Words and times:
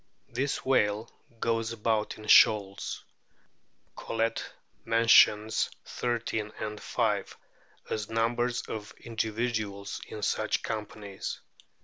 This 0.29 0.65
whale 0.65 1.11
goes 1.39 1.71
about 1.73 2.17
in 2.17 2.25
shoals; 2.27 3.03
Collett 3.95 4.43
mentions 4.83 5.69
thirteen 5.85 6.51
and 6.59 6.81
five 6.81 7.37
as 7.87 8.09
numbers 8.09 8.63
of 8.63 8.91
individuals 9.01 10.01
in 10.07 10.23
such 10.23 10.63
companies. 10.63 11.39